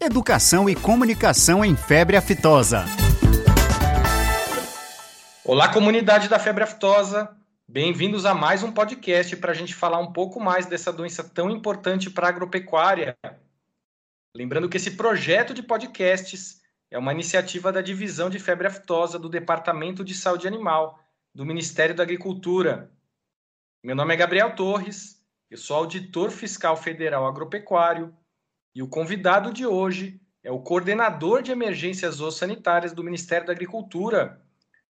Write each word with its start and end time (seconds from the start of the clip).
Educação 0.00 0.70
e 0.70 0.76
comunicação 0.76 1.64
em 1.64 1.76
febre 1.76 2.16
aftosa. 2.16 2.84
Olá, 5.44 5.72
comunidade 5.72 6.28
da 6.28 6.38
febre 6.38 6.62
aftosa. 6.62 7.36
Bem-vindos 7.66 8.24
a 8.24 8.32
mais 8.32 8.62
um 8.62 8.70
podcast 8.70 9.36
para 9.36 9.50
a 9.50 9.54
gente 9.54 9.74
falar 9.74 9.98
um 9.98 10.12
pouco 10.12 10.38
mais 10.38 10.66
dessa 10.66 10.92
doença 10.92 11.24
tão 11.24 11.50
importante 11.50 12.08
para 12.10 12.28
a 12.28 12.30
agropecuária. 12.30 13.18
Lembrando 14.32 14.68
que 14.68 14.76
esse 14.76 14.92
projeto 14.92 15.52
de 15.52 15.64
podcasts 15.64 16.60
é 16.92 16.96
uma 16.96 17.12
iniciativa 17.12 17.72
da 17.72 17.80
Divisão 17.80 18.30
de 18.30 18.38
Febre 18.38 18.68
Aftosa 18.68 19.18
do 19.18 19.28
Departamento 19.28 20.04
de 20.04 20.14
Saúde 20.14 20.46
Animal 20.46 21.00
do 21.34 21.44
Ministério 21.44 21.96
da 21.96 22.04
Agricultura. 22.04 22.88
Meu 23.82 23.96
nome 23.96 24.14
é 24.14 24.16
Gabriel 24.16 24.54
Torres, 24.54 25.20
eu 25.50 25.58
sou 25.58 25.76
auditor 25.76 26.30
fiscal 26.30 26.76
federal 26.76 27.26
agropecuário 27.26 28.14
e 28.78 28.82
o 28.82 28.86
convidado 28.86 29.52
de 29.52 29.66
hoje 29.66 30.20
é 30.40 30.52
o 30.52 30.60
coordenador 30.60 31.42
de 31.42 31.50
emergências 31.50 32.14
zoossanitárias 32.14 32.92
do 32.92 33.02
Ministério 33.02 33.44
da 33.44 33.52
Agricultura, 33.52 34.40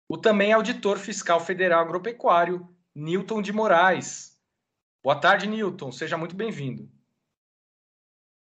o 0.07 0.17
também 0.17 0.53
auditor 0.53 0.97
fiscal 0.97 1.41
federal 1.41 1.81
agropecuário, 1.81 2.65
Newton 2.95 3.41
de 3.41 3.51
Moraes. 3.51 4.39
Boa 5.03 5.17
tarde, 5.17 5.47
Newton, 5.47 5.91
seja 5.91 6.17
muito 6.17 6.33
bem-vindo. 6.33 6.89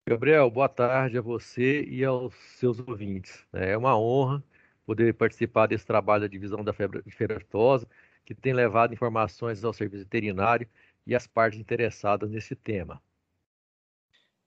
Gabriel, 0.09 0.49
boa 0.49 0.69
tarde 0.69 1.19
a 1.19 1.21
você 1.21 1.83
e 1.83 2.05
aos 2.05 2.33
seus 2.57 2.79
ouvintes. 2.79 3.45
É 3.53 3.77
uma 3.77 3.99
honra 3.99 4.41
poder 4.87 5.15
participar 5.15 5.67
desse 5.67 5.85
trabalho 5.85 6.23
da 6.23 6.29
divisão 6.29 6.63
da 6.63 6.73
febre, 6.73 7.03
aftosa 7.37 7.89
que 8.25 8.37
tem 8.37 8.53
levado 8.53 8.95
informações 8.95 9.65
ao 9.65 9.73
serviço 9.73 10.05
veterinário 10.05 10.69
e 11.05 11.13
às 11.13 11.27
partes 11.27 11.59
interessadas 11.59 12.31
nesse 12.31 12.55
tema. 12.55 13.03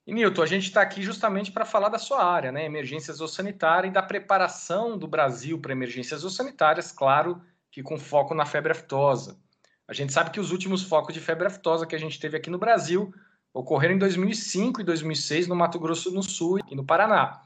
E 0.07 0.13
Nilton, 0.13 0.41
a 0.41 0.45
gente 0.45 0.63
está 0.63 0.81
aqui 0.81 1.01
justamente 1.01 1.51
para 1.51 1.65
falar 1.65 1.89
da 1.89 1.99
sua 1.99 2.23
área, 2.23 2.49
né? 2.49 2.63
Emergências 2.63 3.17
zoossanitárias 3.17 3.91
e 3.91 3.93
da 3.93 4.01
preparação 4.01 4.97
do 4.97 5.05
Brasil 5.05 5.59
para 5.59 5.73
emergências 5.73 6.21
zoossanitárias, 6.21 6.93
claro 6.93 7.41
que 7.69 7.83
com 7.83 7.99
foco 7.99 8.33
na 8.33 8.45
febre 8.45 8.71
aftosa. 8.71 9.37
A 9.85 9.91
gente 9.91 10.13
sabe 10.13 10.31
que 10.31 10.39
os 10.39 10.49
últimos 10.49 10.81
focos 10.81 11.13
de 11.13 11.19
febre 11.19 11.47
aftosa 11.47 11.85
que 11.85 11.93
a 11.93 11.99
gente 11.99 12.17
teve 12.21 12.37
aqui 12.37 12.49
no 12.49 12.57
Brasil 12.57 13.13
ocorreram 13.53 13.95
em 13.95 13.97
2005 13.97 14.79
e 14.79 14.83
2006 14.85 15.45
no 15.45 15.55
Mato 15.57 15.77
Grosso 15.77 16.09
do 16.09 16.23
Sul 16.23 16.59
e 16.71 16.75
no 16.75 16.85
Paraná. 16.85 17.41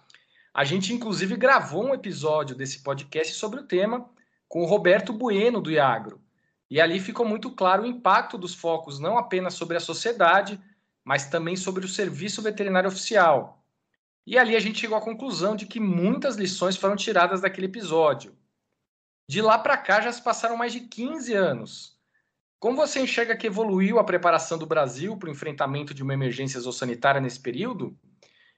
A 0.53 0.63
gente, 0.63 0.93
inclusive, 0.93 1.35
gravou 1.35 1.83
um 1.87 1.95
episódio 1.95 2.55
desse 2.55 2.83
podcast 2.83 3.33
sobre 3.33 3.59
o 3.59 3.63
tema 3.63 4.07
com 4.47 4.61
o 4.61 4.67
Roberto 4.67 5.11
Bueno, 5.11 5.61
do 5.61 5.71
Iagro. 5.71 6.21
E 6.69 6.79
ali 6.79 6.99
ficou 6.99 7.25
muito 7.25 7.49
claro 7.49 7.81
o 7.81 7.87
impacto 7.87 8.37
dos 8.37 8.53
focos, 8.53 8.99
não 8.99 9.17
apenas 9.17 9.55
sobre 9.55 9.77
a 9.77 9.79
sociedade, 9.79 10.61
mas 11.11 11.25
também 11.25 11.57
sobre 11.57 11.85
o 11.85 11.89
serviço 11.89 12.41
veterinário 12.41 12.87
oficial. 12.87 13.61
E 14.25 14.37
ali 14.37 14.55
a 14.55 14.61
gente 14.61 14.79
chegou 14.79 14.97
à 14.97 15.01
conclusão 15.01 15.57
de 15.57 15.65
que 15.65 15.77
muitas 15.77 16.37
lições 16.37 16.77
foram 16.77 16.95
tiradas 16.95 17.41
daquele 17.41 17.67
episódio. 17.67 18.33
De 19.27 19.41
lá 19.41 19.59
para 19.59 19.75
cá 19.75 19.99
já 19.99 20.09
se 20.13 20.23
passaram 20.23 20.55
mais 20.55 20.71
de 20.71 20.79
15 20.79 21.33
anos. 21.33 21.99
Como 22.61 22.77
você 22.77 23.01
enxerga 23.01 23.35
que 23.35 23.45
evoluiu 23.45 23.99
a 23.99 24.05
preparação 24.05 24.57
do 24.57 24.65
Brasil 24.65 25.17
para 25.17 25.27
o 25.27 25.31
enfrentamento 25.33 25.93
de 25.93 26.01
uma 26.01 26.13
emergência 26.13 26.61
zoossanitária 26.61 27.19
nesse 27.19 27.41
período? 27.41 27.93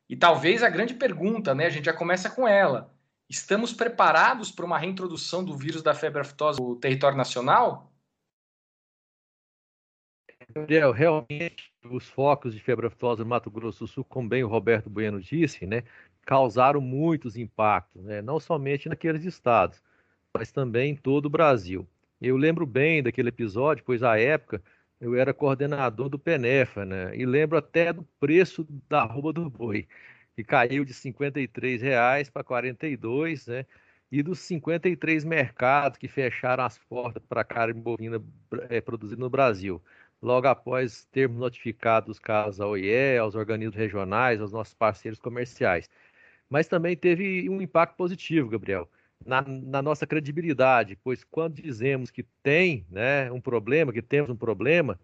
E 0.08 0.16
talvez 0.16 0.62
a 0.62 0.70
grande 0.70 0.94
pergunta, 0.94 1.56
né? 1.56 1.66
A 1.66 1.72
gente 1.72 1.86
já 1.86 1.94
começa 1.94 2.30
com 2.30 2.48
ela. 2.48 2.94
Estamos 3.28 3.74
preparados 3.74 4.52
para 4.52 4.64
uma 4.64 4.78
reintrodução 4.78 5.44
do 5.44 5.58
vírus 5.58 5.82
da 5.82 5.96
febre 5.96 6.22
aftosa 6.22 6.62
no 6.62 6.76
território 6.76 7.18
nacional? 7.18 7.92
Gabriel, 10.54 10.92
realmente 10.92 11.72
os 11.84 12.08
focos 12.10 12.54
de 12.54 12.60
febre 12.60 12.88
aftosa 12.88 13.24
no 13.24 13.30
Mato 13.30 13.50
Grosso 13.50 13.86
do 13.86 13.88
Sul, 13.88 14.04
como 14.04 14.30
bem 14.30 14.44
o 14.44 14.48
Roberto 14.48 14.90
Bueno 14.90 15.20
disse, 15.20 15.66
né, 15.66 15.84
causaram 16.26 16.80
muitos 16.80 17.36
impactos, 17.36 18.04
né, 18.04 18.22
não 18.22 18.40
somente 18.40 18.88
naqueles 18.88 19.26
estados, 19.26 19.82
mas 20.34 20.52
também 20.52 20.92
em 20.92 20.96
todo 20.96 21.26
o 21.26 21.30
Brasil. 21.30 21.88
Eu 22.22 22.38
lembro 22.38 22.66
bem 22.66 23.04
daquele 23.04 23.30
episódio, 23.30 23.84
pois 23.86 24.04
à 24.04 24.20
época 24.20 24.62
eu 25.02 25.16
era 25.16 25.34
coordenador 25.34 26.08
do 26.10 26.20
Penefa, 26.20 26.86
né, 26.86 27.16
e 27.16 27.26
lembro 27.26 27.58
até 27.58 27.92
do 27.92 28.04
preço 28.20 28.66
da 28.88 29.02
arroba 29.02 29.34
do 29.34 29.50
boi 29.50 29.88
que 30.36 30.44
caiu 30.44 30.84
de 30.84 30.94
R$ 30.94 31.00
53,00 31.00 32.32
para 32.32 32.42
R$ 32.42 32.48
42,00, 32.48 33.48
né? 33.48 33.66
E 34.12 34.22
dos 34.22 34.40
53 34.40 35.24
mercados 35.24 35.98
que 35.98 36.08
fecharam 36.08 36.64
as 36.64 36.78
portas 36.78 37.24
para 37.28 37.42
a 37.42 37.44
carne 37.44 37.74
bovina 37.74 38.22
é, 38.70 38.80
produzida 38.80 39.20
no 39.20 39.30
Brasil, 39.30 39.82
logo 40.24 40.48
após 40.48 41.06
termos 41.12 41.38
notificado 41.38 42.10
os 42.10 42.18
casos 42.18 42.62
ao 42.62 42.72
OIE, 42.72 43.18
aos 43.18 43.36
organismos 43.36 43.76
regionais, 43.76 44.40
aos 44.40 44.54
nossos 44.54 44.74
parceiros 44.74 45.20
comerciais. 45.20 45.90
Mas 46.50 46.68
também 46.68 46.96
teve 46.96 47.50
um 47.50 47.62
impacto 47.62 47.98
positivo, 47.98 48.50
Gabriel, 48.50 48.90
na, 49.26 49.42
na, 49.42 49.82
nossa 49.82 50.08
credibilidade, 50.08 50.98
pois 51.04 51.24
quando 51.26 51.62
dizemos 51.62 52.10
que 52.10 52.24
tem 52.42 52.86
né, 52.90 53.30
um 53.32 53.42
problema, 53.42 53.92
que 53.92 54.02
temos 54.02 54.30
um 54.30 54.36
problema, 54.36 54.98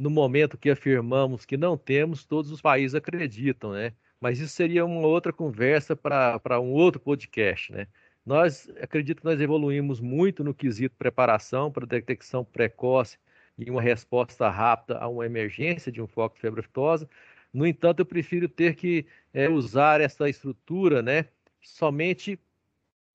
no 0.00 0.10
momento 0.10 0.58
que 0.58 0.70
afirmamos 0.70 1.44
que 1.44 1.56
não 1.56 1.76
temos, 1.76 2.24
todos 2.24 2.50
os 2.50 2.60
países 2.60 2.94
acreditam, 2.96 3.72
né? 3.72 3.92
mas 4.20 4.40
isso 4.40 4.54
seria 4.54 4.84
uma 4.84 5.06
outra 5.06 5.32
conversa 5.32 5.94
para 5.94 6.60
um 6.60 6.72
outro 6.72 7.00
podcast, 7.00 7.72
né? 7.72 7.86
Nós 8.24 8.70
acredito 8.80 9.18
que 9.18 9.24
nós 9.24 9.40
evoluímos 9.40 10.00
muito 10.00 10.44
no 10.44 10.54
quesito 10.54 10.94
preparação 10.96 11.72
para 11.72 11.84
detecção 11.84 12.44
precoce 12.44 13.18
e 13.58 13.70
uma 13.70 13.82
resposta 13.82 14.48
rápida 14.48 14.98
a 14.98 15.08
uma 15.08 15.26
emergência 15.26 15.92
de 15.92 16.00
um 16.00 16.06
foco 16.06 16.34
de 16.36 16.40
febre 16.40 16.60
aftosa. 16.60 17.08
No 17.52 17.66
entanto, 17.66 18.00
eu 18.00 18.06
prefiro 18.06 18.48
ter 18.48 18.74
que 18.74 19.06
é, 19.32 19.48
usar 19.48 20.00
essa 20.00 20.28
estrutura, 20.28 21.02
né, 21.02 21.26
somente 21.60 22.40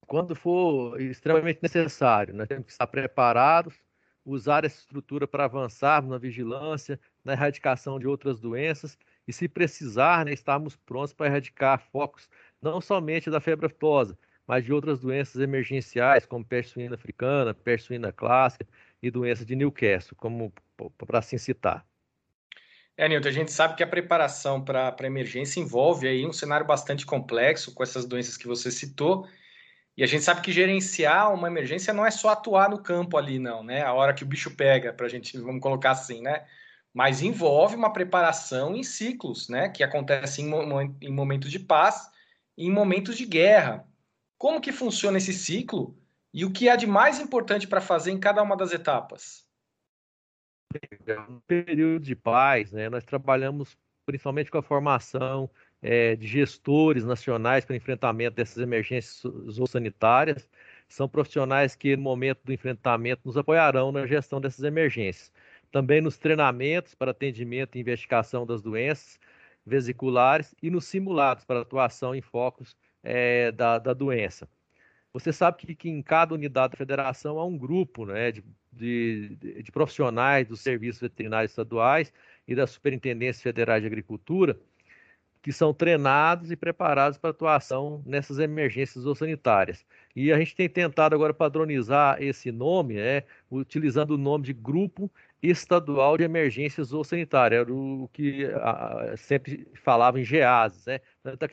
quando 0.06 0.34
for 0.34 1.00
extremamente 1.00 1.60
necessário. 1.62 2.34
Nós 2.34 2.48
temos 2.48 2.66
que 2.66 2.72
estar 2.72 2.86
preparados, 2.86 3.74
usar 4.24 4.64
essa 4.64 4.78
estrutura 4.78 5.26
para 5.26 5.44
avançarmos 5.44 6.10
na 6.10 6.18
vigilância, 6.18 7.00
na 7.24 7.32
erradicação 7.32 7.98
de 7.98 8.06
outras 8.06 8.40
doenças 8.40 8.98
e, 9.26 9.32
se 9.32 9.48
precisar, 9.48 10.24
né, 10.24 10.32
estarmos 10.32 10.76
prontos 10.76 11.12
para 11.12 11.26
erradicar 11.26 11.80
focos 11.90 12.28
não 12.62 12.80
somente 12.80 13.30
da 13.30 13.40
febre 13.40 13.66
aftosa, 13.66 14.18
mas 14.46 14.64
de 14.64 14.72
outras 14.72 15.00
doenças 15.00 15.40
emergenciais, 15.40 16.24
como 16.24 16.44
peste 16.44 16.72
suína 16.72 16.94
africana, 16.94 17.52
peste 17.52 17.88
suína 17.88 18.12
clássica 18.12 18.66
e 19.02 19.10
doença 19.10 19.44
de 19.44 19.54
Newcastle, 19.54 20.16
como 20.16 20.52
para 20.96 21.18
assim 21.18 21.38
citar. 21.38 21.86
É, 22.96 23.08
Nilton, 23.08 23.28
a 23.28 23.32
gente 23.32 23.52
sabe 23.52 23.76
que 23.76 23.82
a 23.82 23.86
preparação 23.86 24.64
para 24.64 24.94
a 24.98 25.06
emergência 25.06 25.60
envolve 25.60 26.08
aí 26.08 26.26
um 26.26 26.32
cenário 26.32 26.66
bastante 26.66 27.06
complexo 27.06 27.72
com 27.72 27.82
essas 27.82 28.04
doenças 28.04 28.36
que 28.36 28.46
você 28.46 28.70
citou. 28.70 29.28
E 29.96 30.02
a 30.02 30.06
gente 30.06 30.24
sabe 30.24 30.40
que 30.40 30.52
gerenciar 30.52 31.32
uma 31.32 31.48
emergência 31.48 31.92
não 31.92 32.04
é 32.04 32.10
só 32.10 32.30
atuar 32.30 32.68
no 32.68 32.82
campo 32.82 33.16
ali, 33.16 33.38
não, 33.38 33.62
né? 33.62 33.82
A 33.82 33.92
hora 33.92 34.12
que 34.12 34.24
o 34.24 34.26
bicho 34.26 34.54
pega, 34.56 34.92
para 34.92 35.06
a 35.06 35.08
gente, 35.08 35.36
vamos 35.38 35.60
colocar 35.60 35.92
assim, 35.92 36.22
né? 36.22 36.44
mas 36.98 37.22
envolve 37.22 37.76
uma 37.76 37.92
preparação 37.92 38.74
em 38.74 38.82
ciclos, 38.82 39.48
né, 39.48 39.68
que 39.68 39.84
acontecem 39.84 40.50
em, 40.50 40.96
em 41.00 41.12
momentos 41.12 41.50
de 41.50 41.60
paz 41.60 42.10
e 42.56 42.66
em 42.66 42.72
momentos 42.72 43.16
de 43.16 43.24
guerra. 43.24 43.86
Como 44.36 44.60
que 44.60 44.72
funciona 44.72 45.18
esse 45.18 45.32
ciclo 45.32 45.96
e 46.32 46.44
o 46.44 46.52
que 46.52 46.68
há 46.68 46.76
de 46.76 46.86
mais 46.86 47.18
importante 47.18 47.66
para 47.66 47.80
fazer 47.80 48.10
em 48.10 48.20
cada 48.20 48.42
uma 48.42 48.56
das 48.56 48.72
etapas? 48.72 49.46
No 51.28 51.40
período 51.46 52.04
de 52.04 52.14
paz, 52.14 52.72
né, 52.72 52.88
nós 52.88 53.04
trabalhamos 53.04 53.76
principalmente 54.04 54.50
com 54.50 54.58
a 54.58 54.62
formação 54.62 55.50
é, 55.82 56.16
de 56.16 56.26
gestores 56.26 57.04
nacionais 57.04 57.64
para 57.64 57.76
enfrentamento 57.76 58.36
dessas 58.36 58.58
emergências 58.58 59.22
sanitárias. 59.68 60.48
São 60.88 61.08
profissionais 61.08 61.74
que, 61.74 61.96
no 61.96 62.02
momento 62.02 62.40
do 62.44 62.52
enfrentamento, 62.52 63.22
nos 63.24 63.36
apoiarão 63.36 63.92
na 63.92 64.06
gestão 64.06 64.40
dessas 64.40 64.64
emergências 64.64 65.32
também 65.70 66.00
nos 66.00 66.18
treinamentos 66.18 66.94
para 66.94 67.10
atendimento 67.10 67.76
e 67.76 67.80
investigação 67.80 68.46
das 68.46 68.62
doenças 68.62 69.18
vesiculares 69.64 70.54
e 70.62 70.70
nos 70.70 70.86
simulados 70.86 71.44
para 71.44 71.60
atuação 71.60 72.14
em 72.14 72.22
focos 72.22 72.76
é, 73.02 73.52
da, 73.52 73.78
da, 73.78 73.92
doença. 73.92 74.48
Você 75.12 75.32
sabe 75.32 75.58
que, 75.58 75.74
que, 75.74 75.88
em 75.88 76.02
cada 76.02 76.34
unidade 76.34 76.72
da 76.72 76.76
federação 76.76 77.38
há 77.38 77.46
um 77.46 77.56
grupo 77.56 78.06
né, 78.06 78.30
de, 78.32 78.44
de, 78.72 79.62
de 79.62 79.72
profissionais 79.72 80.46
dos 80.46 80.60
serviços 80.60 81.00
veterinários 81.00 81.52
estaduais 81.52 82.12
e 82.46 82.54
das 82.54 82.70
superintendências 82.70 83.42
federais 83.42 83.82
de 83.82 83.86
agricultura 83.86 84.58
que 85.42 85.52
são 85.52 85.72
treinados 85.72 86.50
e 86.50 86.56
preparados 86.56 87.18
para 87.18 87.30
atuação 87.30 88.02
nessas 88.04 88.38
emergências 88.38 89.04
sanitárias. 89.16 89.84
E 90.14 90.32
a 90.32 90.38
gente 90.38 90.54
tem 90.54 90.68
tentado 90.68 91.14
agora 91.14 91.32
padronizar 91.32 92.20
esse 92.22 92.50
nome, 92.50 92.94
né, 92.94 93.22
utilizando 93.50 94.12
o 94.12 94.18
nome 94.18 94.44
de 94.44 94.52
Grupo 94.52 95.10
Estadual 95.42 96.16
de 96.16 96.24
Emergências 96.24 96.90
Sanitárias, 97.04 97.60
era 97.60 97.72
o 97.72 98.08
que 98.12 98.44
a, 98.46 99.14
sempre 99.16 99.66
falava 99.82 100.20
em 100.20 100.24
GEAS, 100.24 100.86
né? 100.86 101.00
Então, 101.20 101.36
tá, 101.36 101.48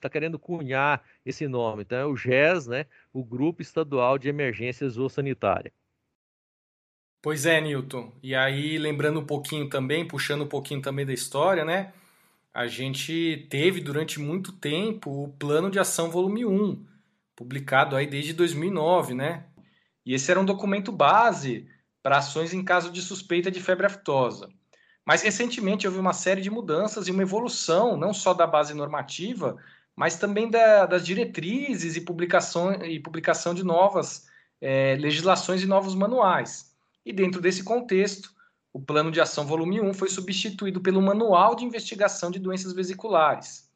tá 0.00 0.08
querendo 0.08 0.38
cunhar 0.38 1.02
esse 1.24 1.48
nome. 1.48 1.82
Então, 1.82 1.98
é 1.98 2.06
o 2.06 2.16
GES, 2.16 2.66
né, 2.66 2.86
o 3.12 3.24
Grupo 3.24 3.62
Estadual 3.62 4.18
de 4.18 4.28
Emergências 4.28 4.94
Sanitárias. 5.10 5.72
Pois 7.20 7.44
é, 7.44 7.60
Newton. 7.60 8.12
E 8.22 8.34
aí, 8.34 8.78
lembrando 8.78 9.18
um 9.18 9.26
pouquinho 9.26 9.68
também, 9.68 10.06
puxando 10.06 10.42
um 10.42 10.48
pouquinho 10.48 10.80
também 10.80 11.04
da 11.04 11.12
história, 11.12 11.64
né? 11.64 11.92
a 12.56 12.66
gente 12.66 13.46
teve 13.50 13.82
durante 13.82 14.18
muito 14.18 14.50
tempo 14.50 15.24
o 15.24 15.28
Plano 15.28 15.70
de 15.70 15.78
Ação 15.78 16.10
Volume 16.10 16.46
1, 16.46 16.86
publicado 17.36 17.94
aí 17.94 18.06
desde 18.06 18.32
2009, 18.32 19.12
né? 19.12 19.44
E 20.06 20.14
esse 20.14 20.30
era 20.30 20.40
um 20.40 20.44
documento 20.44 20.90
base 20.90 21.68
para 22.06 22.18
ações 22.18 22.54
em 22.54 22.62
caso 22.62 22.92
de 22.92 23.02
suspeita 23.02 23.50
de 23.50 23.60
febre 23.60 23.84
aftosa. 23.84 24.48
Mas 25.04 25.22
recentemente 25.22 25.88
houve 25.88 25.98
uma 25.98 26.12
série 26.12 26.40
de 26.40 26.48
mudanças 26.48 27.08
e 27.08 27.10
uma 27.10 27.22
evolução, 27.22 27.96
não 27.96 28.14
só 28.14 28.32
da 28.32 28.46
base 28.46 28.72
normativa, 28.74 29.56
mas 29.96 30.16
também 30.16 30.48
da, 30.48 30.86
das 30.86 31.04
diretrizes 31.04 31.96
e 31.96 32.00
publicação, 32.00 32.74
e 32.84 33.00
publicação 33.00 33.52
de 33.52 33.64
novas 33.64 34.28
é, 34.60 34.96
legislações 35.00 35.64
e 35.64 35.66
novos 35.66 35.96
manuais. 35.96 36.72
E 37.04 37.12
dentro 37.12 37.40
desse 37.40 37.64
contexto, 37.64 38.32
o 38.72 38.80
Plano 38.80 39.10
de 39.10 39.20
Ação 39.20 39.44
Volume 39.44 39.80
1 39.80 39.92
foi 39.92 40.08
substituído 40.08 40.80
pelo 40.80 41.02
Manual 41.02 41.56
de 41.56 41.64
Investigação 41.64 42.30
de 42.30 42.38
Doenças 42.38 42.72
Vesiculares. 42.72 43.68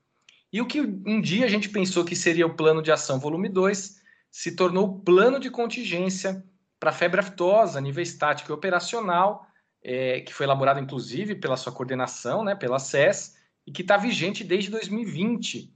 E 0.53 0.61
o 0.61 0.69
que 0.69 0.81
um 0.81 1.21
dia 1.21 1.47
a 1.47 1.49
gente 1.49 1.69
pensou 1.69 2.05
que 2.05 2.15
seria 2.15 2.47
o 2.47 2.55
Plano 2.55 2.81
de 2.81 2.93
Ação 2.93 3.19
Volume 3.19 3.49
2 3.49 4.01
se 4.31 4.55
tornou 4.55 4.87
o 4.87 5.01
Plano 5.01 5.41
de 5.41 5.51
Contingência 5.51 6.45
para 6.81 6.93
Febre 6.93 7.21
Aftosa, 7.21 7.81
nível 7.81 8.03
estático 8.03 8.51
e 8.51 8.55
operacional, 8.55 9.47
é, 9.83 10.21
que 10.21 10.33
foi 10.33 10.47
elaborado 10.47 10.81
inclusive 10.81 11.35
pela 11.35 11.57
sua 11.57 11.73
coordenação, 11.73 12.43
né, 12.43 12.55
pela 12.55 12.79
SES, 12.79 13.37
e 13.67 13.71
que 13.71 13.83
está 13.83 13.99
vigente 13.99 14.43
desde 14.43 14.71
2020. 14.71 15.73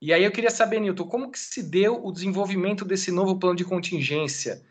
E 0.00 0.12
aí 0.12 0.22
eu 0.22 0.32
queria 0.32 0.50
saber, 0.50 0.80
Nilton, 0.80 1.06
como 1.06 1.30
que 1.30 1.38
se 1.38 1.62
deu 1.62 2.04
o 2.04 2.12
desenvolvimento 2.12 2.84
desse 2.84 3.12
novo 3.12 3.38
plano 3.38 3.56
de 3.56 3.64
contingência? 3.64 4.64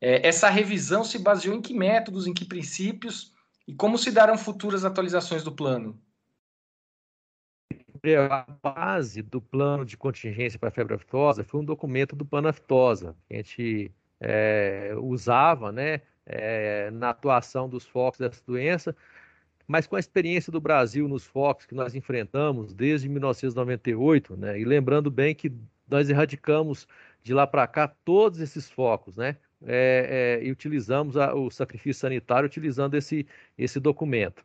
É, 0.00 0.26
essa 0.26 0.48
revisão 0.48 1.04
se 1.04 1.18
baseou 1.18 1.54
em 1.54 1.60
que 1.60 1.74
métodos, 1.74 2.26
em 2.26 2.34
que 2.34 2.44
princípios 2.44 3.32
e 3.66 3.74
como 3.74 3.98
se 3.98 4.10
darão 4.10 4.38
futuras 4.38 4.84
atualizações 4.84 5.42
do 5.42 5.52
plano? 5.52 6.00
A 8.28 8.44
base 8.60 9.22
do 9.22 9.40
plano 9.40 9.84
de 9.84 9.96
contingência 9.96 10.58
para 10.58 10.70
a 10.70 10.72
febre 10.72 10.94
aftosa 10.94 11.44
foi 11.44 11.60
um 11.60 11.64
documento 11.64 12.16
do 12.16 12.24
plano 12.24 12.48
aftosa, 12.48 13.16
que 13.28 13.34
a 13.34 13.36
gente 13.36 13.92
é, 14.22 14.94
usava 14.96 15.72
né, 15.72 16.00
é, 16.24 16.90
na 16.92 17.10
atuação 17.10 17.68
dos 17.68 17.84
focos 17.84 18.20
dessa 18.20 18.42
doença, 18.46 18.94
mas 19.66 19.86
com 19.86 19.96
a 19.96 20.00
experiência 20.00 20.52
do 20.52 20.60
Brasil 20.60 21.08
nos 21.08 21.24
focos 21.24 21.66
que 21.66 21.74
nós 21.74 21.94
enfrentamos 21.94 22.72
desde 22.72 23.08
1998, 23.08 24.36
né, 24.36 24.58
e 24.60 24.64
lembrando 24.64 25.10
bem 25.10 25.34
que 25.34 25.52
nós 25.88 26.08
erradicamos 26.08 26.86
de 27.22 27.34
lá 27.34 27.46
para 27.46 27.66
cá 27.66 27.88
todos 27.88 28.40
esses 28.40 28.70
focos, 28.70 29.16
né, 29.16 29.36
é, 29.64 30.40
e 30.42 30.50
utilizamos 30.50 31.16
a, 31.16 31.34
o 31.34 31.50
sacrifício 31.50 32.00
sanitário 32.00 32.46
utilizando 32.46 32.94
esse, 32.94 33.26
esse 33.58 33.78
documento. 33.80 34.44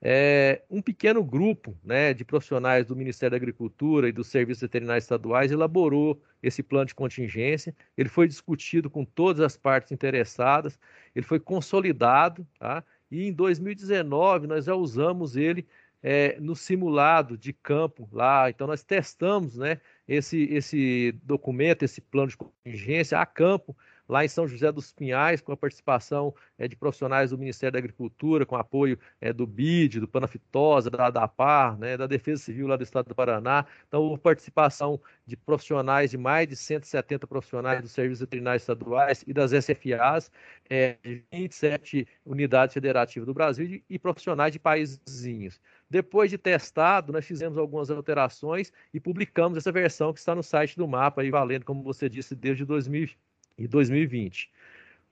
É, 0.00 0.62
um 0.70 0.82
pequeno 0.82 1.24
grupo 1.24 1.76
né, 1.82 2.12
de 2.12 2.24
profissionais 2.24 2.86
do 2.86 2.94
Ministério 2.94 3.30
da 3.30 3.36
Agricultura 3.36 4.08
e 4.08 4.12
dos 4.12 4.28
Serviços 4.28 4.60
Veterinários 4.60 5.04
Estaduais 5.04 5.50
elaborou 5.50 6.20
esse 6.42 6.62
plano 6.62 6.86
de 6.86 6.94
contingência. 6.94 7.74
Ele 7.96 8.08
foi 8.08 8.28
discutido 8.28 8.90
com 8.90 9.04
todas 9.04 9.40
as 9.40 9.56
partes 9.56 9.92
interessadas, 9.92 10.78
ele 11.14 11.24
foi 11.24 11.40
consolidado, 11.40 12.46
tá? 12.58 12.84
e 13.10 13.26
em 13.26 13.32
2019 13.32 14.46
nós 14.46 14.66
já 14.66 14.74
usamos 14.74 15.36
ele 15.36 15.66
é, 16.02 16.38
no 16.40 16.54
simulado 16.54 17.36
de 17.36 17.52
campo 17.52 18.08
lá. 18.12 18.48
Então, 18.48 18.66
nós 18.66 18.84
testamos 18.84 19.56
né, 19.56 19.80
esse, 20.06 20.44
esse 20.44 21.12
documento, 21.22 21.82
esse 21.82 22.00
plano 22.00 22.28
de 22.28 22.36
contingência 22.36 23.18
a 23.18 23.26
campo 23.26 23.76
lá 24.08 24.24
em 24.24 24.28
São 24.28 24.46
José 24.46 24.70
dos 24.70 24.92
Pinhais, 24.92 25.40
com 25.40 25.52
a 25.52 25.56
participação 25.56 26.34
é, 26.58 26.68
de 26.68 26.76
profissionais 26.76 27.30
do 27.30 27.38
Ministério 27.38 27.72
da 27.72 27.78
Agricultura, 27.78 28.46
com 28.46 28.56
apoio 28.56 28.98
é, 29.20 29.32
do 29.32 29.46
BID, 29.46 30.00
do 30.00 30.08
Panafitosa, 30.08 30.90
da 30.90 31.06
ADAPAR, 31.06 31.78
né, 31.78 31.96
da 31.96 32.06
Defesa 32.06 32.42
Civil 32.42 32.66
lá 32.66 32.76
do 32.76 32.82
Estado 32.82 33.08
do 33.08 33.14
Paraná. 33.14 33.66
Então, 33.88 34.02
houve 34.02 34.20
participação 34.20 35.00
de 35.26 35.36
profissionais, 35.36 36.10
de 36.10 36.18
mais 36.18 36.48
de 36.48 36.56
170 36.56 37.26
profissionais 37.26 37.82
dos 37.82 37.92
serviços 37.92 38.20
veterinários 38.20 38.62
estaduais 38.62 39.24
e 39.26 39.32
das 39.32 39.52
SFAs, 39.52 40.30
é, 40.68 40.96
de 41.02 41.24
27 41.32 42.06
unidades 42.24 42.74
federativas 42.74 43.26
do 43.26 43.34
Brasil 43.34 43.82
e, 43.88 43.98
profissionais 43.98 44.52
de 44.52 44.58
países 44.58 45.00
vizinhos. 45.04 45.60
Depois 45.88 46.30
de 46.30 46.38
testado, 46.38 47.12
nós 47.12 47.24
fizemos 47.24 47.58
algumas 47.58 47.90
alterações 47.90 48.72
e 48.92 49.00
publicamos 49.00 49.58
essa 49.58 49.70
versão 49.70 50.12
que 50.12 50.18
está 50.18 50.34
no 50.34 50.42
site 50.42 50.76
do 50.76 50.86
mapa, 50.86 51.22
aí 51.22 51.30
valendo, 51.30 51.64
como 51.64 51.82
você 51.82 52.08
disse, 52.08 52.34
desde 52.34 52.64
2000 52.64 53.10
e 53.58 53.66
2020. 53.66 54.50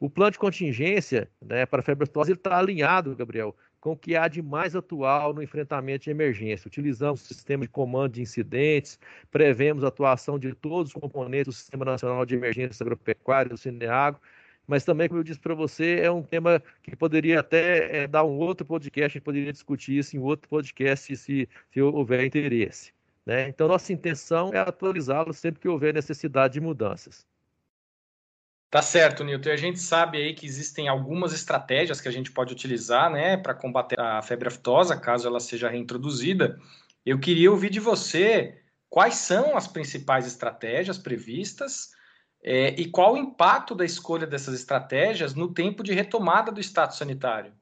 O 0.01 0.11
plano 0.11 0.33
de 0.33 0.39
contingência 0.39 1.31
né, 1.41 1.65
para 1.65 1.81
a 1.81 1.83
febre 1.83 2.05
aftosa 2.05 2.33
está 2.33 2.59
alinhado, 2.59 3.15
Gabriel, 3.17 3.57
com 3.81 3.93
o 3.93 3.97
que 3.97 4.17
há 4.17 4.29
de 4.29 4.43
mais 4.43 4.75
atual 4.75 5.33
no 5.33 5.43
enfrentamento 5.43 6.05
de 6.05 6.11
emergência. 6.11 6.67
Utilizamos 6.67 7.23
o 7.23 7.27
sistema 7.27 7.65
de 7.65 7.69
comando 7.69 8.15
de 8.15 8.23
incidentes, 8.23 8.99
prevemos 9.31 9.85
a 9.85 9.89
atuação 9.89 10.39
de 10.39 10.55
todos 10.55 10.95
os 10.95 11.01
componentes 11.01 11.47
do 11.47 11.53
Sistema 11.53 11.85
Nacional 11.85 12.25
de 12.25 12.35
Emergência 12.35 12.83
Agropecuária, 12.83 13.51
do 13.51 13.57
Cineagro, 13.57 14.21
mas 14.67 14.85
também, 14.85 15.09
como 15.09 15.21
eu 15.21 15.25
disse 15.25 15.39
para 15.39 15.55
você, 15.55 16.01
é 16.01 16.11
um 16.11 16.23
tema 16.23 16.63
que 16.83 16.97
poderia 16.97 17.41
até 17.41 18.05
é, 18.05 18.07
dar 18.07 18.25
um 18.25 18.39
outro 18.39 18.67
podcast, 18.67 19.05
a 19.05 19.19
gente 19.19 19.25
poderia 19.25 19.53
discutir 19.53 19.99
isso 19.99 20.17
em 20.17 20.21
outro 20.21 20.49
podcast 20.49 21.15
se, 21.17 21.49
se 21.71 21.83
houver 21.83 22.25
interesse. 22.25 22.93
Né? 23.27 23.49
Então, 23.49 23.69
nossa 23.69 23.93
intenção 23.93 24.51
é 24.53 24.59
atualizá-lo 24.59 25.33
sempre 25.33 25.61
que 25.61 25.69
houver 25.69 25.93
necessidade 25.93 26.55
de 26.55 26.61
mudanças. 26.61 27.27
Tá 28.75 28.83
certo, 28.83 29.23
Nilton. 29.23 29.51
E 29.51 29.53
a 29.53 29.57
gente 29.57 29.79
sabe 29.79 30.19
aí 30.19 30.35
que 30.35 30.45
existem 30.45 30.89
algumas 30.89 31.33
estratégias 31.33 32.01
que 32.01 32.09
a 32.09 32.11
gente 32.11 32.33
pode 32.33 32.53
utilizar, 32.53 33.09
né, 33.09 33.37
para 33.37 33.55
combater 33.55 34.01
a 34.01 34.21
febre 34.21 34.49
aftosa, 34.49 34.97
caso 34.97 35.29
ela 35.29 35.39
seja 35.39 35.69
reintroduzida. 35.69 36.59
Eu 37.07 37.21
queria 37.21 37.53
ouvir 37.53 37.71
de 37.71 37.79
você 37.79 38.61
quais 38.91 39.15
são 39.15 39.57
as 39.57 39.69
principais 39.69 40.27
estratégias 40.27 40.99
previstas 40.99 41.93
é, 42.43 42.71
e 42.71 42.91
qual 42.91 43.15
o 43.15 43.17
impacto 43.17 43.77
da 43.77 43.85
escolha 43.85 44.27
dessas 44.27 44.57
estratégias 44.57 45.37
no 45.37 45.55
tempo 45.55 45.85
de 45.85 45.93
retomada 45.93 46.51
do 46.51 46.59
status 46.59 46.99
sanitário. 46.99 47.53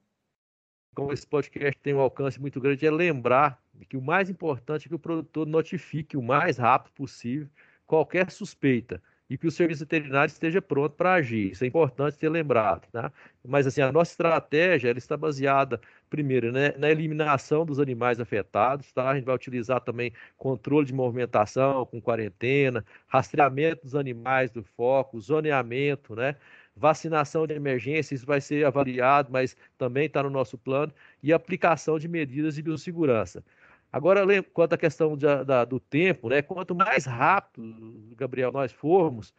Como 0.95 1.13
esse 1.13 1.27
podcast 1.27 1.79
tem 1.83 1.93
um 1.93 2.01
alcance 2.01 2.41
muito 2.41 2.59
grande, 2.59 2.87
é 2.87 2.91
lembrar 2.91 3.63
que 3.87 3.99
o 3.99 4.03
mais 4.03 4.31
importante 4.31 4.87
é 4.87 4.89
que 4.89 4.95
o 4.95 4.99
produtor 4.99 5.47
notifique 5.47 6.17
o 6.17 6.23
mais 6.23 6.57
rápido 6.57 6.95
possível 6.95 7.51
qualquer 7.87 8.31
suspeita 8.31 9.03
e 9.33 9.39
que 9.39 9.47
o 9.47 9.51
serviço 9.51 9.81
veterinário 9.81 10.31
esteja 10.31 10.61
pronto 10.61 10.95
para 10.95 11.15
agir. 11.15 11.53
Isso 11.53 11.65
é 11.65 11.67
importante 11.67 12.19
ser 12.19 12.29
lembrado. 12.29 12.87
Tá? 12.93 13.11
Mas 13.43 13.67
assim, 13.67 13.81
a 13.81 13.91
nossa 13.91 14.13
estratégia 14.13 14.91
ela 14.91 14.99
está 14.99 15.17
baseada, 15.17 15.81
primeiro, 16.11 16.53
né, 16.53 16.75
na 16.77 16.91
eliminação 16.91 17.65
dos 17.65 17.81
animais 17.81 18.21
afetados. 18.21 18.93
Tá? 18.93 19.09
A 19.09 19.15
gente 19.15 19.25
vai 19.25 19.35
utilizar 19.35 19.81
também 19.81 20.13
controle 20.37 20.87
de 20.87 20.93
movimentação 20.93 21.87
com 21.87 21.99
quarentena, 21.99 22.85
rastreamento 23.09 23.85
dos 23.85 23.95
animais 23.95 24.51
do 24.51 24.63
foco, 24.63 25.19
zoneamento, 25.19 26.15
né? 26.15 26.37
vacinação 26.77 27.47
de 27.47 27.55
emergência, 27.55 28.15
isso 28.15 28.27
vai 28.27 28.41
ser 28.41 28.67
avaliado, 28.67 29.31
mas 29.31 29.57
também 29.79 30.07
está 30.07 30.23
no 30.23 30.31
nosso 30.31 30.57
plano, 30.57 30.93
e 31.23 31.33
aplicação 31.33 31.99
de 31.99 32.09
medidas 32.09 32.55
de 32.55 32.63
biossegurança. 32.63 33.45
Agora, 33.93 34.23
quanto 34.55 34.73
à 34.73 34.79
questão 34.79 35.17
da, 35.19 35.65
do 35.67 35.79
tempo, 35.79 36.31
né? 36.31 36.41
quanto 36.41 36.75
mais 36.75 37.05
rápido, 37.05 38.15
Gabriel, 38.17 38.51
nós 38.51 38.73
formos, 38.73 39.35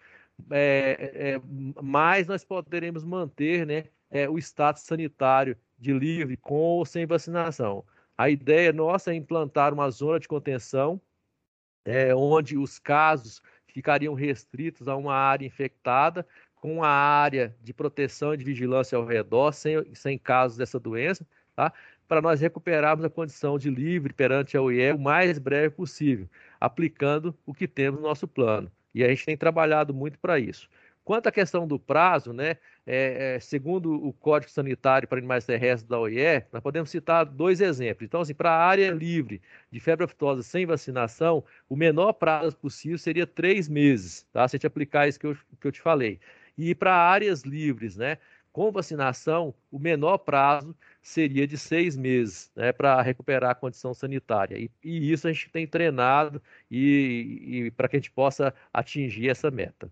é, 0.52 1.36
é, 1.36 1.82
mais 1.82 2.28
nós 2.28 2.44
poderemos 2.46 3.04
manter 3.04 3.66
né, 3.66 3.86
é, 4.12 4.30
o 4.30 4.38
status 4.38 4.84
sanitário 4.84 5.58
de 5.78 5.92
livre 5.92 6.38
com 6.38 6.56
ou 6.56 6.86
sem 6.86 7.06
vacinação. 7.06 7.84
A 8.18 8.30
ideia 8.30 8.72
nossa 8.72 9.12
é 9.12 9.16
implantar 9.16 9.74
uma 9.74 9.90
zona 9.90 10.20
de 10.20 10.28
contenção, 10.28 11.02
é, 11.84 12.14
onde 12.14 12.58
os 12.58 12.78
casos 12.78 13.42
ficariam 13.66 14.14
restritos 14.14 14.88
a 14.88 14.96
uma 14.96 15.16
área 15.16 15.46
infectada, 15.46 16.26
com 16.56 16.84
a 16.84 16.90
área 16.90 17.56
de 17.62 17.74
proteção 17.74 18.34
e 18.34 18.38
de 18.38 18.46
vigilância 18.46 18.98
ao 18.98 19.06
redor, 19.06 19.52
sem, 19.52 19.94
sem 19.96 20.18
casos 20.18 20.58
dessa 20.58 20.80
doença, 20.80 21.28
tá? 21.56 21.74
Para 22.14 22.22
nós 22.22 22.40
recuperarmos 22.40 23.04
a 23.04 23.10
condição 23.10 23.58
de 23.58 23.72
livre 23.72 24.14
perante 24.14 24.56
a 24.56 24.62
OIE 24.62 24.92
o 24.92 25.00
mais 25.00 25.40
breve 25.40 25.72
possível, 25.72 26.30
aplicando 26.62 27.36
o 27.44 27.56
que 27.56 27.68
temos 27.68 28.00
no 28.00 28.08
nosso 28.08 28.28
plano. 28.28 28.72
E 28.94 29.04
a 29.04 29.08
gente 29.08 29.26
tem 29.26 29.36
trabalhado 29.36 29.96
muito 29.96 30.20
para 30.20 30.38
isso. 30.38 30.70
Quanto 31.04 31.26
à 31.26 31.32
questão 31.32 31.68
do 31.68 31.80
prazo, 31.80 32.32
né, 32.32 32.58
é, 32.86 33.36
é, 33.36 33.40
segundo 33.40 33.92
o 33.96 34.14
Código 34.14 34.52
Sanitário 34.52 35.08
para 35.08 35.18
Animais 35.18 35.44
Terrestres 35.44 35.90
da 35.90 35.98
OIE, 35.98 36.44
nós 36.52 36.62
podemos 36.62 36.92
citar 36.92 37.26
dois 37.26 37.60
exemplos. 37.62 38.06
Então, 38.06 38.22
assim, 38.22 38.36
para 38.36 38.52
a 38.52 38.64
área 38.64 38.92
livre 38.92 39.42
de 39.72 39.80
febre 39.80 40.06
aftosa 40.06 40.44
sem 40.44 40.68
vacinação, 40.68 41.44
o 41.68 41.76
menor 41.76 42.14
prazo 42.14 42.56
possível 42.56 43.00
seria 43.00 43.26
três 43.26 43.68
meses, 43.68 44.22
tá? 44.32 44.48
se 44.48 44.56
a 44.56 44.58
gente 44.58 44.68
aplicar 44.68 45.08
isso 45.08 45.20
que 45.20 45.26
eu, 45.26 45.36
que 45.60 45.66
eu 45.68 45.72
te 45.72 45.82
falei. 45.82 46.20
E 46.56 46.76
para 46.76 46.94
áreas 46.94 47.42
livres, 47.42 47.98
né, 47.98 48.20
com 48.54 48.72
vacinação, 48.72 49.54
o 49.72 49.80
menor 49.80 50.20
prazo 50.20 50.76
seria 51.02 51.48
de 51.48 51.58
seis 51.58 51.98
meses 51.98 52.52
né, 52.56 52.72
para 52.72 53.02
recuperar 53.02 53.50
a 53.50 53.56
condição 53.56 53.94
sanitária. 53.94 54.58
E, 54.58 54.70
e, 54.84 55.12
isso 55.12 55.28
a 55.28 55.34
gente 55.34 55.50
tem 55.50 55.68
treinado 55.68 56.42
e, 56.70 57.66
e 57.66 57.72
para 57.72 57.90
que 57.90 57.98
a 57.98 58.00
gente 58.00 58.12
possa 58.12 58.54
atingir 58.72 59.28
essa 59.28 59.50
meta. 59.50 59.92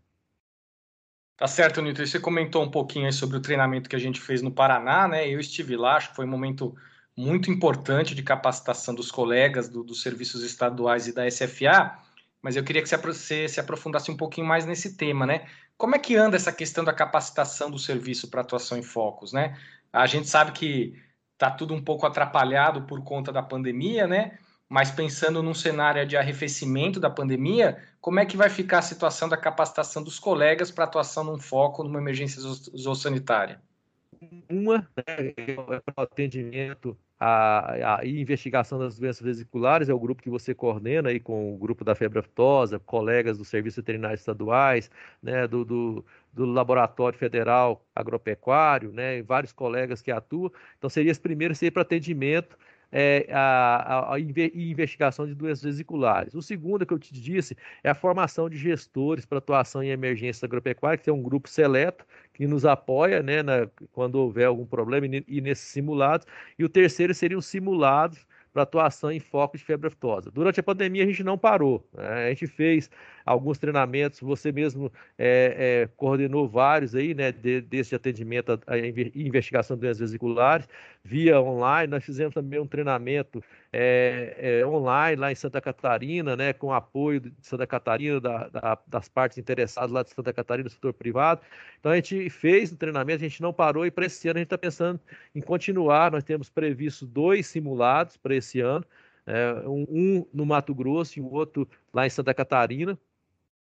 Tá 1.36 1.48
certo, 1.48 1.82
Nilton. 1.82 2.06
Você 2.06 2.20
comentou 2.20 2.64
um 2.64 2.70
pouquinho 2.70 3.12
sobre 3.12 3.36
o 3.36 3.42
treinamento 3.42 3.90
que 3.90 3.96
a 3.96 4.00
gente 4.00 4.22
fez 4.22 4.44
no 4.44 4.52
Paraná, 4.52 5.08
né? 5.08 5.28
Eu 5.28 5.40
estive 5.40 5.76
lá, 5.76 5.96
acho 5.96 6.12
que 6.12 6.16
foi 6.16 6.26
um 6.26 6.30
momento 6.30 6.76
muito 7.18 7.50
importante 7.50 8.14
de 8.14 8.22
capacitação 8.22 8.94
dos 8.94 9.10
colegas 9.10 9.68
do, 9.68 9.84
dos 9.84 10.04
serviços 10.04 10.44
estaduais 10.44 11.08
e 11.08 11.14
da 11.14 11.30
SFA, 11.30 11.98
mas 12.42 12.56
eu 12.56 12.64
queria 12.64 12.82
que 12.82 12.88
você 12.88 13.48
se 13.48 13.60
aprofundasse 13.60 14.12
um 14.12 14.18
pouquinho 14.18 14.46
mais 14.46 14.66
nesse 14.66 14.96
tema, 14.96 15.26
né? 15.26 15.48
Como 15.82 15.96
é 15.96 16.00
que 16.00 16.16
anda 16.16 16.36
essa 16.36 16.54
questão 16.54 16.84
da 16.84 16.94
capacitação 16.94 17.72
do 17.72 17.80
serviço 17.80 18.30
para 18.30 18.42
atuação 18.42 18.78
em 18.78 18.84
focos, 18.84 19.34
né? 19.34 19.58
A 19.92 20.06
gente 20.06 20.30
sabe 20.30 20.52
que 20.52 20.94
está 21.34 21.50
tudo 21.50 21.74
um 21.74 21.84
pouco 21.84 22.06
atrapalhado 22.06 22.84
por 22.84 23.04
conta 23.04 23.32
da 23.32 23.42
pandemia, 23.42 24.06
né? 24.06 24.38
Mas 24.70 24.92
pensando 24.92 25.42
num 25.42 25.56
cenário 25.56 26.06
de 26.06 26.16
arrefecimento 26.16 27.00
da 27.00 27.10
pandemia, 27.10 27.82
como 28.00 28.20
é 28.20 28.28
que 28.28 28.38
vai 28.38 28.48
ficar 28.48 28.78
a 28.78 28.84
situação 28.84 29.28
da 29.28 29.36
capacitação 29.36 30.04
dos 30.04 30.20
colegas 30.20 30.70
para 30.70 30.84
atuação 30.84 31.24
num 31.24 31.40
foco, 31.40 31.84
numa 31.84 31.98
emergência 31.98 32.40
zoossanitária? 32.40 33.60
Uma 34.48 34.88
né, 34.96 35.34
é 35.36 35.82
o 35.98 36.02
atendimento 36.04 36.96
a, 37.24 38.00
a, 38.00 38.06
investigação 38.06 38.80
das 38.80 38.98
doenças 38.98 39.22
vesiculares 39.22 39.90
é 39.90 39.94
o 39.94 40.00
grupo 40.00 40.24
que 40.24 40.30
você 40.30 40.56
coordena 40.56 41.10
aí 41.10 41.20
com 41.20 41.54
o 41.54 41.58
grupo 41.58 41.84
da 41.86 41.94
febre 41.94 42.18
aftosa, 42.18 42.80
colegas 42.80 43.38
do 43.38 43.46
Serviço 43.46 43.80
Veterinário 43.80 44.16
Estaduais, 44.16 44.90
né, 45.22 45.48
do, 45.48 45.64
do, 45.64 46.06
do 46.34 46.46
Laboratório 46.46 47.20
Federal 47.20 47.86
Agropecuário, 47.96 48.92
né, 48.92 49.22
vários 49.22 49.54
colegas 49.54 50.02
que 50.02 50.12
atuam. 50.12 50.52
Então, 50.80 50.90
seria 50.90 51.12
esse 51.12 51.20
primeiro 51.20 51.54
seria 51.54 51.72
para 51.72 51.84
atendimento 51.84 52.58
é, 52.92 53.28
a, 53.32 54.12
a, 54.12 54.16
a, 54.16 54.20
investigação 54.20 55.26
de 55.26 55.34
doenças 55.34 55.64
vesiculares. 55.64 56.34
O 56.34 56.42
segundo 56.42 56.86
que 56.86 56.94
eu 56.94 57.00
te 57.00 57.14
disse 57.14 57.56
é 57.84 57.90
a 57.90 57.96
formação 57.96 58.50
de 58.50 58.58
gestores 58.58 59.26
para 59.26 59.38
atuação 59.38 59.82
em 59.82 59.90
emergência 59.90 60.46
agropecuária, 60.46 60.98
que 60.98 61.10
é 61.10 61.14
um 61.14 61.22
grupo 61.22 61.50
seleto 61.50 62.06
que 62.34 62.46
nos 62.46 62.66
apoia 62.66 63.24
né, 63.24 63.42
na, 63.42 63.68
quando 63.94 64.16
houver 64.16 64.46
algum 64.46 64.66
problema 64.66 65.08
e, 65.28 65.42
nesses 65.42 65.68
simulados. 65.70 66.26
E 66.58 66.64
o 66.64 66.70
terceiro 66.70 67.14
seriam 67.14 67.40
os 67.40 67.46
simulados 67.46 68.26
para 68.54 68.64
atuação 68.64 69.12
em 69.12 69.20
foco 69.20 69.58
de 69.58 69.64
febre 69.64 69.88
aftosa. 69.88 70.30
Durante 70.30 70.60
a 70.60 70.64
pandemia 70.64 71.04
a 71.04 71.08
gente 71.08 71.24
não 71.24 71.38
parou, 71.38 71.88
né? 71.94 72.26
a 72.26 72.30
gente 72.30 72.48
fez 72.48 72.90
alguns 73.26 73.58
treinamentos, 73.58 74.20
você 74.20 74.52
mesmo 74.52 74.92
é, 75.18 75.84
é, 75.84 75.90
coordenou 75.96 76.48
vários 76.48 76.96
aí, 76.96 77.14
né, 77.14 77.32
de, 77.32 77.62
desse 77.62 77.96
atendimento 77.96 78.60
à 78.68 78.78
investigação 79.16 79.76
de 79.76 79.82
doenças 79.82 80.00
vesiculares, 80.00 80.68
via 81.04 81.42
online, 81.42 81.90
nós 81.90 82.04
fizemos 82.04 82.34
também 82.34 82.60
um 82.60 82.68
treinamento 82.68 83.44
é, 83.72 84.64
online 84.66 85.16
lá 85.20 85.32
em 85.32 85.36
Santa 85.36 85.60
Catarina, 85.62 86.36
né, 86.36 86.54
com 86.54 86.74
apoio 86.74 87.20
de 87.20 87.34
Santa 87.42 87.66
Catarina, 87.66 88.20
da, 88.20 88.48
da, 88.50 88.78
das 88.88 89.10
partes 89.10 89.38
interessadas 89.38 89.92
lá 89.92 90.04
de 90.04 90.12
Santa 90.12 90.34
Catarina, 90.34 90.68
do 90.68 90.72
setor 90.72 90.94
privado, 90.94 91.42
então 91.80 91.92
a 91.92 91.96
gente 91.96 92.30
fez 92.30 92.72
o 92.72 92.78
treinamento, 92.78 93.24
a 93.24 93.28
gente 93.28 93.42
não 93.42 93.54
parou 93.54 93.86
e 93.86 93.92
para 93.92 94.06
esse 94.06 94.28
ano 94.28 94.38
a 94.38 94.40
gente 94.40 94.48
está 94.48 94.58
pensando 94.58 95.00
em 95.34 95.42
continuar, 95.42 96.12
nós 96.12 96.24
temos 96.24 96.50
previsto 96.50 97.06
dois 97.06 97.48
simulados 97.48 98.18
para 98.18 98.36
esse 98.36 98.60
ano, 98.60 98.86
é, 99.26 99.54
um, 99.68 99.86
um, 99.90 100.28
no 100.34 100.46
Mato 100.46 100.74
Grosso 100.74 101.20
e 101.20 101.22
o 101.22 101.32
outro 101.32 101.68
lá 101.94 102.06
em 102.06 102.10
Santa 102.10 102.34
Catarina. 102.34 102.98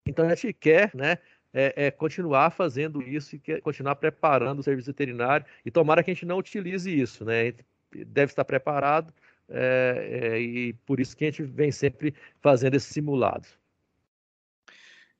Então 0.06 0.26
a 0.26 0.34
gente 0.34 0.52
quer, 0.52 0.90
né, 0.94 1.18
é, 1.52 1.86
é, 1.86 1.90
continuar 1.90 2.50
fazendo 2.50 3.02
isso 3.02 3.36
e 3.36 3.60
continuar 3.60 3.96
preparando 3.96 4.60
o 4.60 4.62
serviço 4.62 4.86
veterinário 4.88 5.44
e 5.64 5.70
tomara 5.70 6.02
que 6.02 6.10
a 6.10 6.14
gente 6.14 6.26
não 6.26 6.38
utilize 6.38 6.90
isso, 6.90 7.24
né? 7.24 7.40
A 7.40 7.44
gente 7.44 7.64
deve 8.06 8.32
estar 8.32 8.44
preparado 8.44 9.12
é, 9.48 10.20
é, 10.34 10.40
e 10.40 10.72
por 10.86 11.00
isso 11.00 11.16
que 11.16 11.24
a 11.24 11.30
gente 11.30 11.42
vem 11.42 11.72
sempre 11.72 12.14
fazendo 12.40 12.74
esses 12.74 12.92
simulados. 12.92 13.58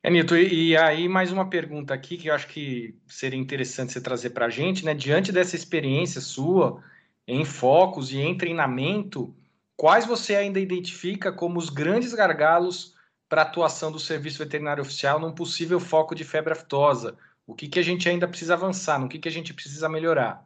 É, 0.02 0.08
Nito, 0.08 0.36
e, 0.36 0.70
e 0.70 0.76
aí 0.76 1.08
mais 1.08 1.32
uma 1.32 1.50
pergunta 1.50 1.92
aqui 1.92 2.16
que 2.16 2.28
eu 2.28 2.34
acho 2.34 2.46
que 2.46 2.96
seria 3.06 3.38
interessante 3.38 3.92
você 3.92 4.00
trazer 4.00 4.30
para 4.30 4.46
a 4.46 4.50
gente, 4.50 4.84
né? 4.84 4.94
Diante 4.94 5.32
dessa 5.32 5.56
experiência 5.56 6.20
sua 6.20 6.82
em 7.26 7.44
focos 7.44 8.12
e 8.12 8.18
em 8.18 8.36
treinamento, 8.36 9.34
quais 9.76 10.06
você 10.06 10.36
ainda 10.36 10.60
identifica 10.60 11.32
como 11.32 11.58
os 11.58 11.68
grandes 11.68 12.14
gargalos 12.14 12.94
para 13.30 13.42
a 13.42 13.44
atuação 13.44 13.92
do 13.92 14.00
serviço 14.00 14.40
veterinário 14.40 14.82
oficial 14.82 15.20
num 15.20 15.32
possível 15.32 15.78
foco 15.78 16.16
de 16.16 16.24
febre 16.24 16.52
aftosa? 16.52 17.16
O 17.46 17.54
que, 17.54 17.68
que 17.68 17.78
a 17.78 17.82
gente 17.82 18.08
ainda 18.08 18.26
precisa 18.26 18.54
avançar? 18.54 18.98
No 18.98 19.08
que, 19.08 19.20
que 19.20 19.28
a 19.28 19.32
gente 19.32 19.54
precisa 19.54 19.88
melhorar? 19.88 20.44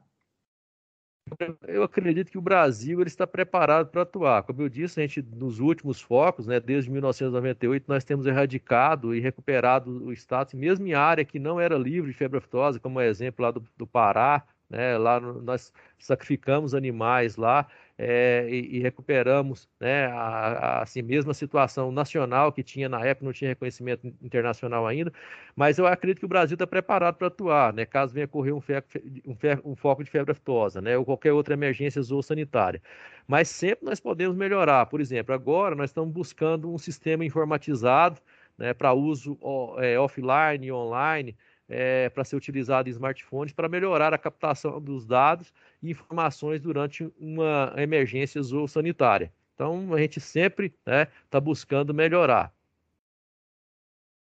Eu 1.67 1.83
acredito 1.83 2.31
que 2.31 2.37
o 2.37 2.43
Brasil 2.43 3.01
ele 3.01 3.09
está 3.09 3.27
preparado 3.27 3.89
para 3.89 4.03
atuar. 4.03 4.43
Como 4.43 4.61
eu 4.61 4.69
disse, 4.69 5.01
a 5.01 5.07
gente 5.07 5.23
nos 5.23 5.59
últimos 5.59 5.99
focos, 5.99 6.47
né, 6.47 6.61
desde 6.61 6.91
1998, 6.91 7.87
nós 7.89 8.05
temos 8.05 8.27
erradicado 8.27 9.15
e 9.15 9.21
recuperado 9.21 10.05
o 10.05 10.13
status, 10.13 10.53
mesmo 10.53 10.87
em 10.87 10.93
área 10.93 11.25
que 11.25 11.39
não 11.39 11.59
era 11.59 11.79
livre 11.79 12.11
de 12.11 12.17
febre 12.17 12.37
aftosa, 12.37 12.79
como 12.79 13.01
é 13.01 13.09
exemplo 13.09 13.43
lá 13.43 13.51
do, 13.51 13.67
do 13.75 13.87
Pará, 13.87 14.45
né, 14.69 14.99
lá 14.99 15.19
nós 15.19 15.73
sacrificamos 15.99 16.75
animais 16.75 17.37
lá, 17.37 17.67
é, 17.97 18.47
e, 18.49 18.77
e, 18.77 18.81
recuperamos 18.81 19.69
né, 19.79 20.07
a, 20.07 20.19
a, 20.19 20.83
assim, 20.83 21.01
mesma 21.01 21.33
situação 21.33 21.93
nacional 21.93 22.53
que 22.53 22.63
tinha 22.63 22.89
na 22.89 23.05
época, 23.05 23.25
não 23.25 23.33
tinha 23.33 23.51
reconhecimento 23.51 24.07
internacional 24.21 24.87
ainda, 24.87 25.13
mas 25.55 25.79
eu 25.79 25.87
acredito 25.87 26.19
que 26.19 26.25
o 26.25 26.29
Brasil 26.29 26.57
está 26.57 26.67
preparado 26.67 27.17
para 27.17 27.29
atuar, 27.29 27.73
né, 27.73 27.87
caso 27.87 28.13
venha 28.13 28.27
ocorrer 28.27 28.55
um, 28.55 28.63
um, 29.27 29.73
um, 29.73 29.77
foco 29.77 30.03
de 30.03 30.11
febre 30.11 30.33
aftosa, 30.33 30.81
né, 30.81 30.99
ou 30.99 31.05
qualquer 31.05 31.33
outra 31.33 31.55
emergência 31.55 32.03
zoossanitária. 32.03 32.83
Mas 33.27 33.49
sempre 33.49 33.87
nós 33.87 34.01
podemos 34.01 34.37
melhorar. 34.37 34.87
Por 34.87 35.01
exemplo, 35.01 35.35
agora 35.35 35.75
nós 35.75 35.91
estamos 35.91 36.13
buscando 36.13 36.73
um 36.73 36.79
sistema 36.79 37.25
informatizado 37.25 38.21
né, 38.59 38.75
para 38.75 38.93
uso 38.93 39.39
é, 39.79 39.99
offline 39.99 40.67
e 40.67 40.73
online, 40.73 41.37
é, 41.69 42.09
para 42.11 42.25
ser 42.25 42.37
utilizado 42.37 42.89
em 42.89 42.93
smartphones 42.93 43.53
para 43.53 43.69
melhorar 43.69 44.13
a 44.13 44.19
captação 44.19 44.81
dos 44.81 45.07
dados 45.07 45.53
e 45.83 45.91
informações 45.91 46.61
durante 46.61 47.11
uma 47.19 47.73
emergência 47.77 48.41
sanitária. 48.69 49.33
Então, 49.55 49.95
a 49.95 49.99
gente 49.99 50.21
sempre 50.21 50.67
está 50.67 50.91
né, 50.91 51.09
tá 51.31 51.41
buscando 51.41 51.95
melhorar. 51.95 52.53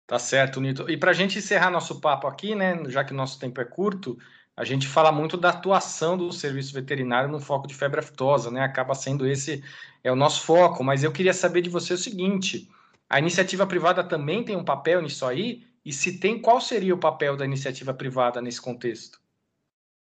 Tá 0.08 0.20
certo, 0.20 0.62
Nito. 0.62 0.90
E 0.90 0.96
para 0.98 1.12
a 1.12 1.14
gente 1.14 1.40
encerrar 1.40 1.72
nosso 1.72 2.00
papo 2.00 2.28
aqui, 2.28 2.54
né, 2.54 2.78
já 2.90 3.04
que 3.04 3.12
o 3.12 3.16
nosso 3.16 3.40
tempo 3.40 3.60
é 3.60 3.66
curto, 3.66 4.18
a 4.56 4.64
gente 4.64 4.88
fala 4.88 5.12
muito 5.12 5.36
da 5.36 5.50
atuação 5.50 6.18
do 6.18 6.32
serviço 6.32 6.74
veterinário 6.74 7.30
no 7.30 7.40
foco 7.40 7.68
de 7.68 7.76
febre 7.76 8.00
aftosa, 8.00 8.50
né? 8.50 8.62
Acaba 8.62 8.96
sendo 8.96 9.28
esse 9.28 9.62
é 10.02 10.12
o 10.12 10.16
nosso 10.16 10.44
foco, 10.44 10.84
mas 10.84 11.04
eu 11.04 11.12
queria 11.12 11.34
saber 11.34 11.62
de 11.62 11.70
você 11.70 11.94
o 11.94 11.98
seguinte: 11.98 12.70
a 13.10 13.20
iniciativa 13.20 13.68
privada 13.68 14.04
também 14.04 14.46
tem 14.46 14.56
um 14.56 14.64
papel 14.64 15.02
nisso 15.02 15.26
aí? 15.26 15.68
E 15.86 15.94
se 15.94 16.20
tem, 16.20 16.42
qual 16.42 16.60
seria 16.60 16.96
o 16.96 17.00
papel 17.00 17.38
da 17.38 17.46
iniciativa 17.46 17.94
privada 17.94 18.42
nesse 18.42 18.60
contexto? 18.60 19.22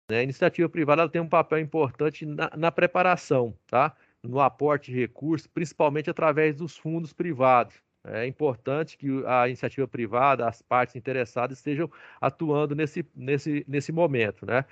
Né, 0.08 0.20
a 0.20 0.22
iniciativa 0.22 0.68
privada 0.68 1.08
tem 1.08 1.20
um 1.20 1.28
papel 1.28 1.58
importante 1.58 2.24
na, 2.24 2.50
na, 2.56 2.70
preparação, 2.70 3.56
tá? 3.66 3.96
no 4.22 4.38
aporte 4.40 4.92
de 4.92 5.00
recursos, 5.00 5.48
principalmente 5.48 6.08
através 6.08 6.54
dos 6.54 6.76
fundos 6.76 7.12
privados. 7.12 7.74
É 8.04 8.26
importante 8.26 8.96
que 8.96 9.08
a 9.26 9.46
iniciativa 9.48 9.86
privada, 9.86 10.48
as 10.48 10.60
partes 10.60 10.96
interessadas 10.96 11.58
estejam 11.58 11.90
atuando 12.20 12.74
nesse, 12.74 13.04
nesse, 13.14 13.64
nesse 13.66 13.92
momento. 13.92 14.44
Né? 14.44 14.64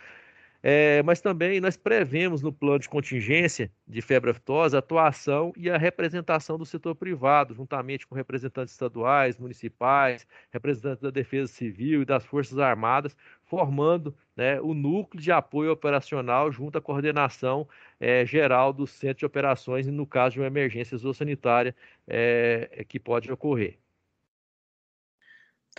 É, 0.63 1.03
mas 1.05 1.21
também 1.23 1.59
nós 1.59 1.77
prevemos 1.77 2.43
no 2.43 2.53
plano 2.53 2.81
de 2.81 2.89
contingência 2.89 3.71
de 3.89 4.03
febre 4.03 4.31
aftosa 4.31 4.77
a 4.77 4.81
atuação 4.81 5.53
e 5.57 5.71
a 5.71 5.79
representação 5.79 6.59
do 6.59 6.67
setor 6.67 6.95
privado, 6.95 7.55
juntamente 7.55 8.07
com 8.07 8.15
representantes 8.15 8.75
estaduais, 8.75 9.39
municipais, 9.39 10.27
representantes 10.53 11.03
da 11.03 11.11
Defesa 11.11 11.51
Civil 11.51 12.03
e 12.03 12.05
das 12.05 12.27
Forças 12.27 12.59
Armadas, 12.59 13.17
formando 13.43 14.15
né, 14.37 14.61
o 14.61 14.75
núcleo 14.75 15.23
de 15.23 15.33
apoio 15.33 15.73
operacional 15.73 16.53
junto 16.53 16.77
à 16.77 16.81
coordenação 16.81 17.67
é, 17.99 18.27
geral 18.27 18.73
do 18.73 18.87
centro 18.87 19.21
de 19.21 19.27
operações, 19.27 19.87
no 19.87 20.07
caso 20.07 20.35
de 20.35 20.41
uma 20.41 20.47
emergência 20.47 20.97
zoossanitária 20.97 21.75
é, 22.07 22.85
que 22.87 23.01
pode 23.01 23.33
ocorrer. 23.33 23.79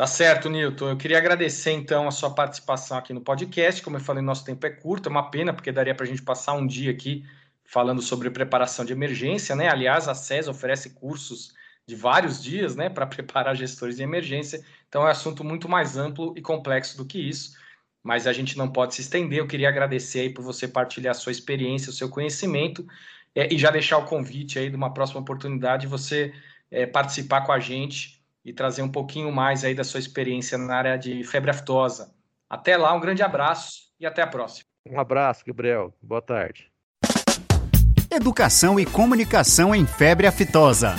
Tá 0.02 0.08
certo, 0.08 0.50
Nilton. 0.50 0.90
Eu 0.90 0.98
queria 0.98 1.20
agradecer 1.20 1.74
então 1.74 2.08
a 2.08 2.12
sua 2.12 2.34
participação 2.34 2.98
aqui 2.98 3.14
no 3.14 3.22
podcast. 3.22 3.84
Como 3.84 3.98
eu 3.98 4.02
falei, 4.02 4.24
nosso 4.24 4.44
tempo 4.44 4.66
é 4.66 4.72
curto, 4.72 5.08
é 5.08 5.12
uma 5.12 5.30
pena, 5.30 5.54
porque 5.54 5.72
daria 5.72 5.94
para 5.94 6.08
a 6.08 6.10
gente 6.10 6.24
passar 6.24 6.54
um 6.54 6.66
dia 6.66 6.90
aqui 6.90 7.24
falando 7.64 8.02
sobre 8.02 8.32
preparação 8.32 8.84
de 8.84 8.94
emergência, 8.94 9.56
né? 9.56 9.70
Aliás, 9.70 10.08
a 10.08 10.16
SES 10.16 10.48
oferece 10.48 10.96
cursos 10.96 11.54
de 11.86 11.96
vários 11.96 12.42
dias, 12.42 12.76
né, 12.76 12.90
para 12.90 13.06
preparar 13.06 13.56
gestores 13.56 13.98
de 13.98 14.02
emergência. 14.02 14.66
Então 14.90 15.04
é 15.04 15.06
um 15.06 15.08
assunto 15.08 15.44
muito 15.44 15.70
mais 15.70 15.96
amplo 15.96 16.34
e 16.36 16.42
complexo 16.42 16.98
do 16.98 17.06
que 17.06 17.20
isso, 17.20 17.56
mas 18.02 18.26
a 18.26 18.34
gente 18.34 18.58
não 18.58 18.68
pode 18.72 18.96
se 18.96 19.02
estender. 19.02 19.38
Eu 19.38 19.46
queria 19.46 19.70
agradecer 19.70 20.22
aí 20.22 20.34
por 20.34 20.44
você 20.44 20.68
partilhar 20.68 21.12
a 21.12 21.14
sua 21.14 21.32
experiência, 21.32 21.92
o 21.92 21.94
seu 21.94 22.10
conhecimento 22.10 22.88
é, 23.36 23.54
e 23.54 23.56
já 23.56 23.70
deixar 23.70 24.00
o 24.00 24.06
convite 24.06 24.58
aí 24.58 24.68
de 24.68 24.76
uma 24.76 24.92
próxima 24.92 25.22
oportunidade 25.22 25.82
de 25.82 25.88
você 25.88 26.34
é, 26.72 26.88
participar 26.88 27.42
com 27.42 27.52
a 27.52 27.60
gente 27.60 28.20
e 28.44 28.54
trazer 28.54 28.82
um 28.82 28.90
pouquinho 28.90 29.32
mais 29.32 29.64
aí 29.64 29.76
da 29.76 29.84
sua 29.84 30.00
experiência 30.00 30.58
na 30.58 30.76
área 30.76 30.98
de 30.98 31.24
febre 31.24 31.52
aftosa. 31.52 32.14
Até 32.50 32.76
lá, 32.76 32.94
um 32.94 33.00
grande 33.00 33.24
abraço 33.24 33.92
e 34.00 34.06
até 34.06 34.22
a 34.22 34.28
próxima. 34.28 34.66
Um 34.86 35.00
abraço, 35.00 35.44
Gabriel. 35.46 35.94
Boa 36.02 36.22
tarde. 36.22 36.72
Educação 38.12 38.80
e 38.80 38.86
comunicação 38.86 39.74
em 39.74 39.86
febre 39.86 40.28
aftosa. 40.28 40.96